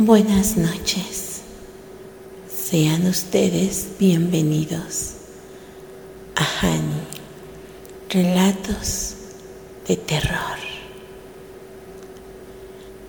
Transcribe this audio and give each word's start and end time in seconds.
Buenas 0.00 0.56
noches. 0.56 1.42
Sean 2.48 3.04
ustedes 3.08 3.96
bienvenidos 3.98 5.14
a 6.36 6.44
Hani, 6.44 7.02
relatos 8.08 9.16
de 9.88 9.96
terror, 9.96 10.56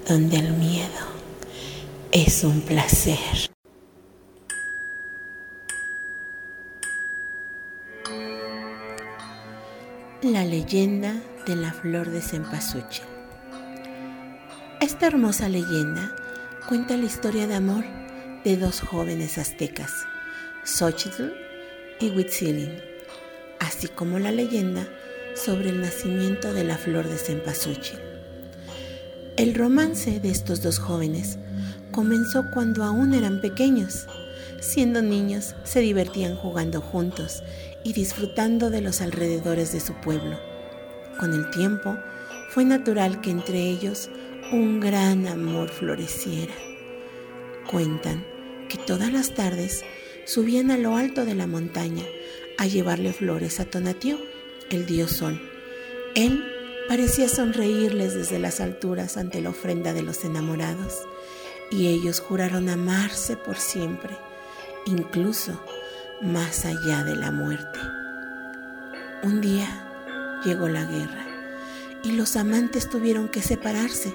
donde 0.07 0.37
el 0.37 0.51
miedo 0.53 1.05
es 2.11 2.43
un 2.43 2.59
placer. 2.61 3.51
La 10.23 10.43
leyenda 10.43 11.21
de 11.45 11.55
la 11.55 11.71
flor 11.71 12.09
de 12.09 12.21
cempasúchil. 12.23 13.05
Esta 14.81 15.05
hermosa 15.05 15.49
leyenda 15.49 16.15
cuenta 16.69 16.95
la 16.97 17.05
historia 17.05 17.47
de 17.47 17.55
amor 17.55 17.83
de 18.43 18.55
dos 18.55 18.81
jóvenes 18.81 19.39
aztecas, 19.39 19.91
Xochitl 20.63 21.33
y 21.99 22.11
Huitzilin, 22.11 22.79
así 23.59 23.87
como 23.87 24.19
la 24.19 24.31
leyenda 24.31 24.87
sobre 25.33 25.69
el 25.69 25.81
nacimiento 25.81 26.53
de 26.53 26.63
la 26.63 26.77
flor 26.77 27.07
de 27.07 27.17
cempasúchil. 27.17 27.97
El 29.35 29.55
romance 29.55 30.19
de 30.19 30.29
estos 30.29 30.61
dos 30.61 30.77
jóvenes 30.77 31.39
comenzó 31.91 32.45
cuando 32.53 32.83
aún 32.83 33.15
eran 33.15 33.41
pequeños. 33.41 34.05
Siendo 34.61 35.01
niños, 35.01 35.55
se 35.63 35.79
divertían 35.79 36.35
jugando 36.35 36.81
juntos 36.81 37.41
y 37.83 37.93
disfrutando 37.93 38.69
de 38.69 38.81
los 38.81 39.01
alrededores 39.01 39.71
de 39.73 39.79
su 39.79 39.95
pueblo. 39.95 40.39
Con 41.19 41.33
el 41.33 41.49
tiempo, 41.49 41.97
fue 42.51 42.63
natural 42.63 43.21
que 43.21 43.31
entre 43.31 43.57
ellos 43.57 44.07
un 44.51 44.79
gran 44.79 45.27
amor 45.27 45.69
floreciera. 45.69 46.53
Cuentan 47.69 48.25
que 48.67 48.77
todas 48.77 49.11
las 49.13 49.35
tardes 49.35 49.83
subían 50.25 50.71
a 50.71 50.77
lo 50.77 50.95
alto 50.95 51.25
de 51.25 51.35
la 51.35 51.45
montaña 51.45 52.03
a 52.57 52.65
llevarle 52.65 53.13
flores 53.13 53.59
a 53.59 53.65
Tonatiuh, 53.65 54.17
el 54.71 54.85
dios 54.87 55.11
sol. 55.11 55.39
Él 56.15 56.43
parecía 56.87 57.29
sonreírles 57.29 58.15
desde 58.15 58.39
las 58.39 58.59
alturas 58.59 59.17
ante 59.17 59.41
la 59.41 59.49
ofrenda 59.49 59.93
de 59.93 60.01
los 60.01 60.25
enamorados, 60.25 60.95
y 61.69 61.87
ellos 61.87 62.19
juraron 62.19 62.69
amarse 62.69 63.37
por 63.37 63.57
siempre, 63.57 64.17
incluso 64.87 65.63
más 66.21 66.65
allá 66.65 67.03
de 67.03 67.15
la 67.15 67.29
muerte. 67.29 67.79
Un 69.21 69.41
día 69.41 70.41
llegó 70.43 70.67
la 70.67 70.85
guerra 70.85 71.28
y 72.03 72.11
los 72.13 72.35
amantes 72.35 72.89
tuvieron 72.89 73.29
que 73.29 73.41
separarse, 73.41 74.13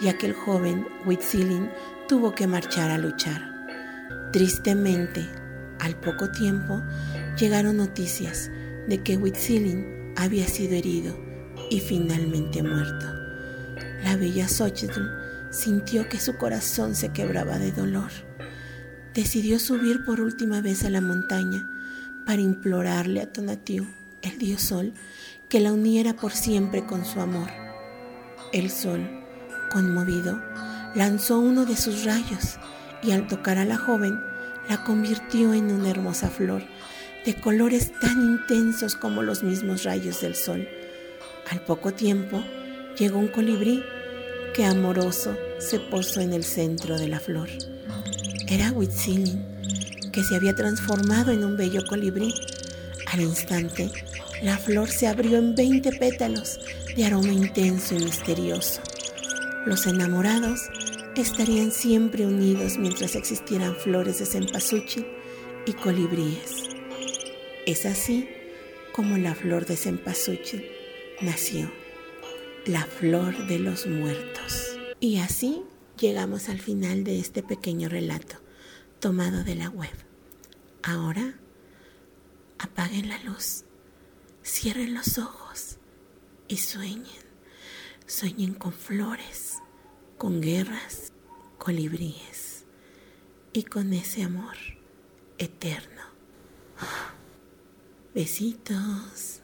ya 0.00 0.16
que 0.16 0.26
el 0.26 0.32
joven 0.32 0.86
Huitzilin 1.04 1.70
tuvo 2.08 2.34
que 2.34 2.46
marchar 2.46 2.90
a 2.90 2.98
luchar. 2.98 3.66
Tristemente, 4.32 5.28
al 5.80 5.96
poco 5.96 6.30
tiempo, 6.30 6.82
llegaron 7.38 7.76
noticias 7.76 8.50
de 8.86 9.02
que 9.02 9.16
Huitzilin 9.16 10.14
había 10.16 10.46
sido 10.46 10.74
herido 10.74 11.18
y 11.70 11.80
finalmente 11.80 12.62
muerto. 12.62 13.06
La 14.02 14.16
bella 14.16 14.48
Xochitl 14.48 15.02
sintió 15.50 16.08
que 16.08 16.20
su 16.20 16.36
corazón 16.36 16.94
se 16.94 17.12
quebraba 17.12 17.58
de 17.58 17.72
dolor 17.72 18.10
decidió 19.18 19.58
subir 19.58 20.04
por 20.04 20.20
última 20.20 20.60
vez 20.60 20.84
a 20.84 20.90
la 20.90 21.00
montaña 21.00 21.68
para 22.24 22.40
implorarle 22.40 23.20
a 23.20 23.32
Tonatiuh, 23.32 23.88
el 24.22 24.38
dios 24.38 24.62
sol, 24.62 24.92
que 25.48 25.60
la 25.60 25.72
uniera 25.72 26.14
por 26.14 26.32
siempre 26.32 26.84
con 26.84 27.04
su 27.04 27.20
amor. 27.20 27.48
El 28.52 28.70
sol, 28.70 29.24
conmovido, 29.70 30.40
lanzó 30.94 31.38
uno 31.38 31.64
de 31.64 31.76
sus 31.76 32.04
rayos 32.04 32.58
y 33.02 33.12
al 33.12 33.26
tocar 33.26 33.58
a 33.58 33.64
la 33.64 33.76
joven 33.76 34.18
la 34.68 34.84
convirtió 34.84 35.54
en 35.54 35.72
una 35.72 35.90
hermosa 35.90 36.28
flor 36.28 36.62
de 37.24 37.34
colores 37.34 37.92
tan 38.00 38.22
intensos 38.22 38.94
como 38.96 39.22
los 39.22 39.42
mismos 39.42 39.84
rayos 39.84 40.20
del 40.20 40.34
sol. 40.34 40.68
Al 41.50 41.60
poco 41.60 41.92
tiempo 41.92 42.42
llegó 42.98 43.18
un 43.18 43.28
colibrí 43.28 43.82
que 44.54 44.64
amoroso 44.64 45.36
se 45.58 45.78
posó 45.78 46.20
en 46.20 46.32
el 46.32 46.44
centro 46.44 46.98
de 46.98 47.08
la 47.08 47.20
flor. 47.20 47.48
Era 48.46 48.72
Huitzilin, 48.72 49.44
que 50.12 50.24
se 50.24 50.36
había 50.36 50.54
transformado 50.54 51.30
en 51.30 51.44
un 51.44 51.56
bello 51.56 51.82
colibrí. 51.86 52.34
Al 53.12 53.20
instante, 53.20 53.90
la 54.42 54.58
flor 54.58 54.90
se 54.90 55.06
abrió 55.06 55.38
en 55.38 55.54
veinte 55.54 55.92
pétalos 55.92 56.60
de 56.94 57.04
aroma 57.06 57.32
intenso 57.32 57.94
y 57.94 58.04
misterioso. 58.04 58.82
Los 59.64 59.86
enamorados 59.86 60.60
estarían 61.16 61.72
siempre 61.72 62.26
unidos 62.26 62.76
mientras 62.76 63.16
existieran 63.16 63.74
flores 63.76 64.18
de 64.18 64.26
cempasúchil 64.26 65.06
y 65.66 65.72
colibríes. 65.72 66.64
Es 67.66 67.86
así 67.86 68.28
como 68.92 69.16
la 69.16 69.34
flor 69.34 69.64
de 69.64 69.76
cempasúchil 69.76 70.66
nació, 71.22 71.70
la 72.66 72.84
flor 72.84 73.46
de 73.46 73.58
los 73.58 73.86
muertos. 73.86 74.78
Y 75.00 75.18
así 75.18 75.62
llegamos 75.98 76.48
al 76.48 76.60
final 76.60 77.04
de 77.04 77.18
este 77.18 77.42
pequeño 77.42 77.88
relato 77.88 78.36
tomado 79.00 79.44
de 79.44 79.54
la 79.54 79.70
web. 79.70 79.90
Ahora 80.82 81.34
apaguen 82.88 83.08
la 83.08 83.18
luz, 83.18 83.64
cierren 84.42 84.94
los 84.94 85.18
ojos 85.18 85.76
y 86.48 86.56
sueñen. 86.56 87.28
Sueñen 88.06 88.54
con 88.54 88.72
flores, 88.72 89.58
con 90.16 90.40
guerras, 90.40 91.12
colibríes 91.58 92.64
y 93.52 93.64
con 93.64 93.92
ese 93.92 94.22
amor 94.22 94.56
eterno. 95.36 96.02
Besitos. 98.14 99.42